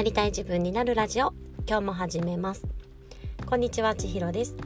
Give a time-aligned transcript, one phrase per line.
[0.00, 1.34] なりたい自分になるラジオ。
[1.68, 2.66] 今日も始めます。
[3.44, 4.56] こんにちは千尋です、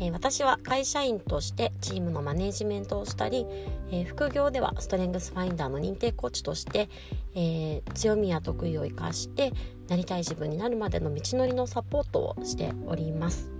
[0.00, 3.44] えー、私は会社員としてチームのマネジメントをしたり、
[3.90, 6.88] えー、副業ではストレングスファインダーの認定コーチとして、
[7.34, 9.52] えー、強みや得意を生かして
[9.88, 13.50] なりたい自分になるまでの道のりのサポートをしております。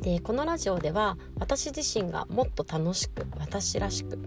[0.00, 4.18] でこのラジオでは私自身がもっと楽しく私らしく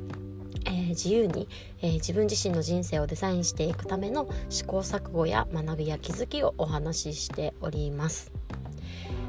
[0.65, 1.47] えー、自由に、
[1.81, 8.31] えー、自分自身の人生をデザインしていくための試行錯誤や学びや気づきをお話ししております、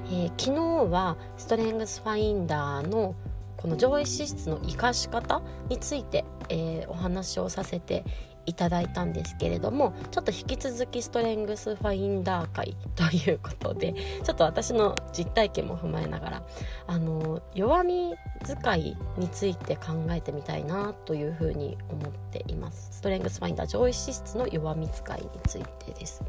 [0.07, 3.15] えー、昨日はストレングスファインダーの
[3.57, 8.05] この上位資質の生かし方について、えお話をさせて
[8.47, 16.43] いただいたんですけれどもちょっと引き続きストレングスファインダー会ということで ちょっと私の実体験も踏まえながら
[16.87, 22.89] あの弱み使いについて考えてみたいなというふうに思っています。
[22.93, 26.23] ストレングスファインダー上位資質の弱み使いについてです。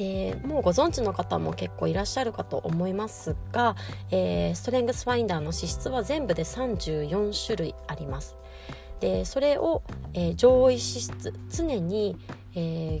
[0.00, 3.76] でもうご存知の方も結構いらっしゃるかと思いますが、
[4.10, 8.34] えー、ストレングスファインダーの資質は全部で34種類あります。
[9.00, 9.82] でそれを、
[10.14, 12.16] えー、上位資質常に、
[12.54, 13.00] え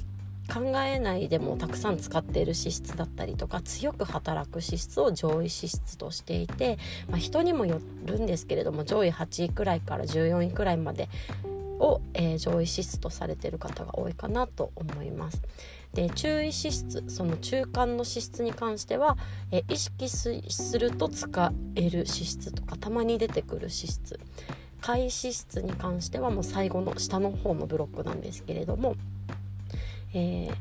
[0.52, 11.08] 考えないでもたくさん使っている資質だったりとか強く働く資質を上位資質としていて、まあ、人にもよるんですけれども上位8位くらいから14位くらいまで
[11.78, 15.42] を、えー、上位資質とされている方が多いかなと思います。
[15.94, 19.16] で注意資質その中間の資質に関しては、
[19.50, 24.20] え意識すると使える資質とかたまに出てくる資質
[24.80, 28.96] 開始室に関してはもう最後の下の方のブロックなんですけれども、
[30.14, 30.54] えー、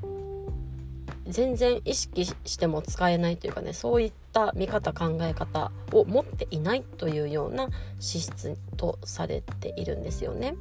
[1.27, 10.55] 全然意識しても使えないというかねそういった見方考え方を持っていないというような資質とされているんですよね。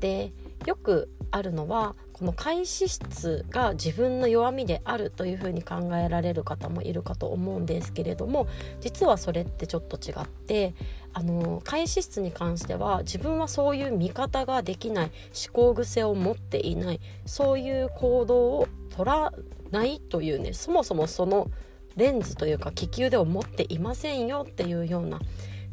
[0.00, 0.32] で
[0.66, 8.46] よくあるのはこの開始質が自分の弱みであるというふうに考えられる方もいるかと思うんですけれども
[8.80, 10.72] 実はそれってちょっと違って
[11.14, 15.10] あの開始質に関しては自分はそういう見方ができない
[15.46, 19.32] 思考癖を持っていないそういう行動を取ら
[19.72, 21.50] ないというねそもそもその
[21.96, 25.18] レンズというか利き腕を持っていませんよっていうような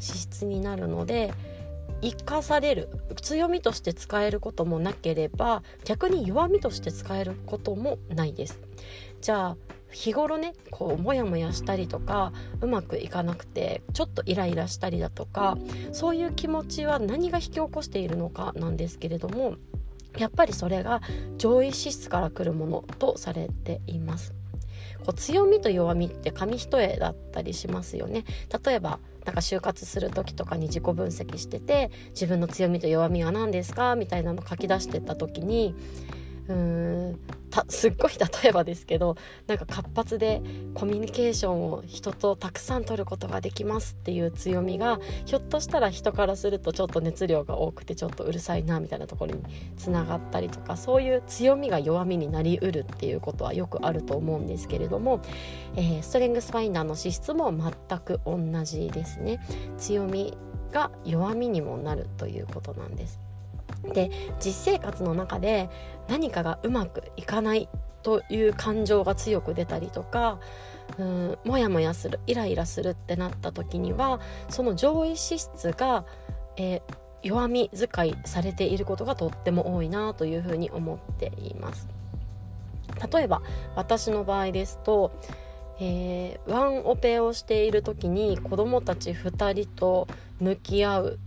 [0.00, 1.32] 資質になるので
[2.02, 2.88] 生かされる
[3.20, 8.60] 強みとして使えることもなければ逆に弱みとして使えることもないです。
[9.20, 9.56] じゃあ
[9.90, 15.58] 日頃ねこうモヤモヤしたりとかうまくいかなくてちょっとイライラしたりだとか
[15.92, 19.56] そういう気持ちは何が引き起こしているのかなんですけれども
[20.16, 21.02] やっぱりそれが
[21.38, 24.32] 上位資質から来るものとされています。
[25.00, 28.24] こう強みと弱みって紙一重だったりしますよね。
[28.64, 33.94] 例えばなんか就活する時とかに自己分析してて自分の強みと弱みは何ですか？
[33.96, 35.74] みたいなの書き出してった時に
[36.50, 36.56] うー
[37.12, 39.16] んたすっごい例えばですけど
[39.46, 40.40] なんか活発で
[40.74, 49.42] コミュニケーションを人とたくさん取ることができますっていう強みがひょっとしたら人からするとちょっと熱量が多くてちょっとうるさいなみたいなところに
[49.76, 55.20] つながったりとかそういう強みが弱みになりうるっていうことはよくあると思うんですけれども、
[55.76, 59.40] えー、ストレングスファインダーの資質も全く同じですね
[59.76, 60.36] 強み
[60.70, 63.18] が弱みにもなるということなんです。
[63.82, 64.10] で
[64.44, 65.68] 実生活の中で
[66.08, 67.68] 何かがうまくいかない
[68.02, 70.40] という感情が強く出たりとか
[70.98, 76.04] うんモヤモヤするイライラするってなった時にはその上位資質が、
[76.56, 76.80] えー、
[77.22, 81.88] 弱み使いされていることがとっても多いなというふうに思っています。
[83.12, 83.40] 例えば
[83.76, 85.12] 私の場合ですと、
[85.78, 90.08] えー、ワンオペをしている時に子どもたち2人と
[90.40, 91.18] 向き合う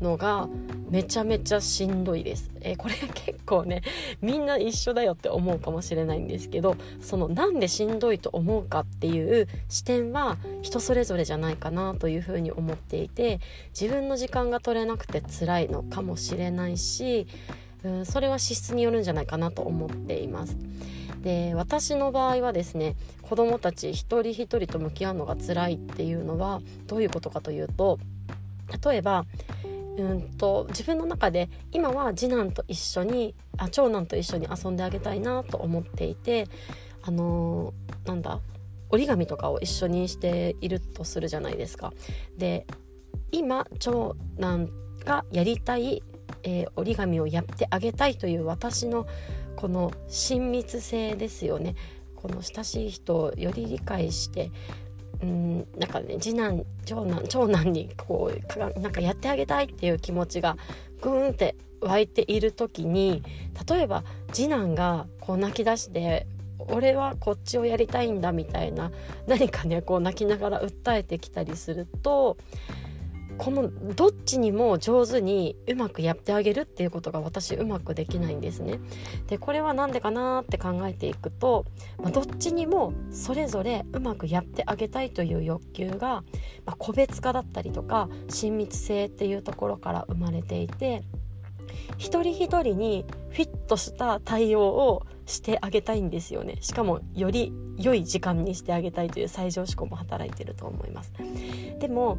[0.00, 0.48] のが
[0.88, 3.82] めちゃめちゃしんどいです、えー、これ結構ね
[4.20, 13.40] みんな一緒だよって思うかもしれないんですけどそのなんでしんどいと思うかっていう視点は人それぞれじゃないかなというふうに思っていて
[13.78, 17.26] 自分の時間が取れなくて辛いのかもしれないし、
[17.84, 20.56] うん、それは資質によるんじゃないかなと思っています。
[21.22, 27.98] で私の場合はですね子どもたち一人一人と向き合うのが辛いっていうのはどういうことかというと
[28.84, 29.26] 例えば
[29.96, 36.46] うんと自分の中で今は次男と一緒にあ長男と一緒に遊んであげたいなと思っていて
[37.02, 38.40] あのー、なんだ
[38.90, 41.92] 折り紙とかを一緒にしているとするじゃないですか。
[42.36, 42.66] で
[43.32, 44.68] 今長男
[45.04, 46.02] がやりたい、
[46.42, 49.06] えー、折り紙をやってあげたいという私の
[49.56, 51.74] この親密性ですよね
[52.16, 54.50] この親しい人をより理解して
[55.22, 60.56] うんなんかね次男長男長男にこうなんかやってあげたいっていう気持ちが
[61.02, 63.22] グーンって湧いている時に
[63.68, 66.26] 例えば次男がこう泣き出して
[66.68, 68.90] 俺はこっちをやりたいんだみたいな
[69.26, 72.36] 何かねこう泣きながら訴えてきたりすると
[73.40, 78.78] このどっちにも上手にうまくやってあげるっていうことが私うまくできないんですね。
[79.28, 81.64] でこれは何でかなって考えていくと、
[82.02, 86.22] まあ、どっちにもそれぞれうまくやってあげたいという欲求が、
[86.66, 91.02] まあ、個別化だったりとか親密性っていうところから生まれていて
[91.96, 101.12] 一人一人にフィットした対応をしてあげたいんですよねしかもより良い時間にしてあげたいという最上志向も働いてると思います
[101.78, 102.18] でも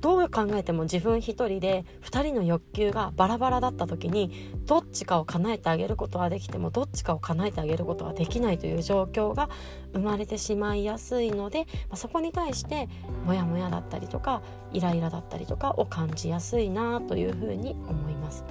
[0.00, 9.48] どう考えても自分一人で2人の欲求がバラバラだった時にどっちかを叶えてあげることはできてもどっちかを叶えてあげることはできないという状況が
[9.92, 12.88] 生まれてしまいやすいので、まあ、そこに対して
[13.26, 14.42] モヤモヤだったりとか
[14.72, 18.44] イライラだったりとかを感じやすいなというふうに思います。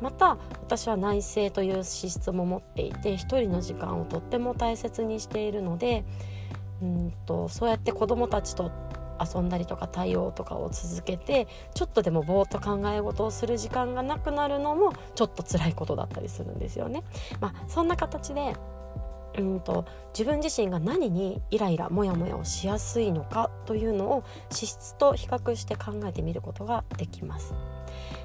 [0.00, 6.04] また私は内省という資質も持っていて一人の時間をとっても大切にしているので
[6.82, 8.72] うんとそうやって子どもたちと
[9.24, 17.02] 遊んだりとか対応とかを続けてちょっとでもぼーっと考え事をする時間がなくなるのもちょっと辛いことだったりするんですよね。
[17.40, 18.54] まあ、そんな形で
[19.38, 27.54] うんと自分自身が何にイライラモヤモヤをしやすいのかというのを資質と比較して考えてみることができます。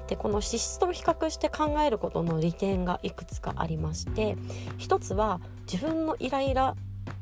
[0.06, 4.36] でこの資質と比較して考えることの利点がいくつかありまして
[4.78, 5.40] 一つは
[5.70, 6.74] 自分のイライラ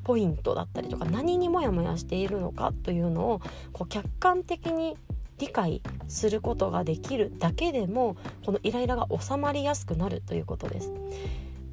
[0.06, 3.40] ポイントだったりとか何にモヤモヤしているのかというのを
[3.72, 4.96] こう客観的に
[5.38, 10.92] 理解することができるだけでもこのイライラが収まりやすくなるということです。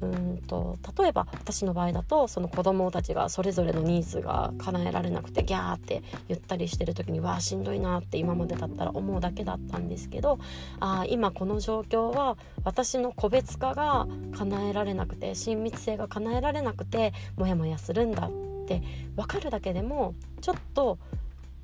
[0.00, 10.38] うんと例えば私の場合だとその子供たちがそれぞれのニーズが叶えられなくてギャーって言ったりしてる時にわあしんどいなって今までだったら思うだけだったんですけど
[10.80, 14.06] あ今この状況は私の個別化が
[14.36, 18.30] 叶えられなくて親密性が叶えられなくてモヤモヤするんだっ
[18.66, 18.82] て
[19.16, 20.98] 分かるだけでもちょっと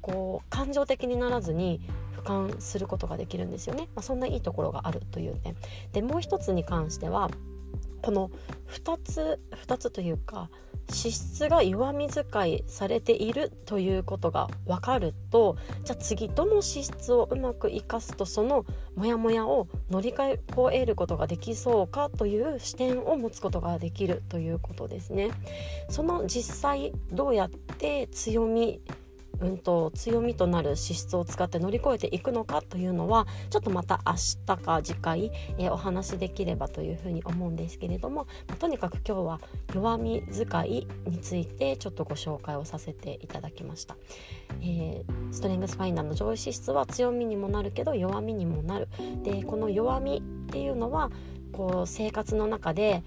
[0.01, 1.81] こう感情的にならずに
[2.17, 5.57] 俯瞰することができるんですよね、まあ、そんないいところがあるという点。
[5.93, 7.31] でもう一つに関しては
[8.03, 8.31] この
[8.69, 10.49] 2つ2つというか
[10.93, 18.65] 資質が弱み使いされているということが分かるとじゃあ次どの資質をうまく生かすとその
[18.97, 20.39] モヤモヤを乗り越
[20.73, 25.31] えることができそうかという視点を持つことができるということですね。
[25.89, 28.81] その実際どうやって強み
[29.41, 34.15] うんと、強みとなる資質を使って乗り越えていくのかというのはちょっとまた明
[34.47, 39.41] 日か次回、えー、お話しできればというふうに思うんですけれども、まあ、とにかく今日は
[39.75, 43.97] 弱み使いについてちょっとご紹介をさせていただきました、
[44.61, 48.89] えー、ストレングスファインダーの上位資質は強みにもなるけど弱みにもなる。
[49.23, 51.11] でこの弱みっていうのは
[51.53, 53.03] こう生活の中で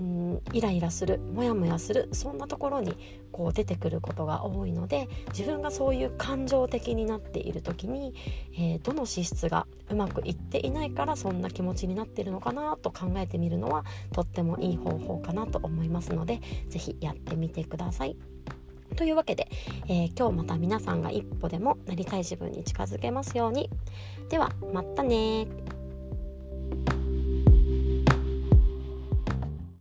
[0.00, 2.96] うんイライラするモヤモヤするそんなところに
[3.32, 8.14] こう出てくることが多いので自分がそういう感情的になっている時に、
[8.54, 18.16] えー、どの資質がうまくいっていないからそんな気持ちになっているのかなと考えてみるのはとってもいい方法かなと思いますので是非やってみてください。
[18.96, 19.48] というわけで、
[19.86, 23.70] えー、今日また皆さんが一歩でもなりたい自分に近づけますように。
[24.28, 25.46] ではまたね